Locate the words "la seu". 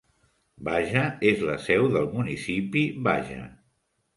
1.49-1.85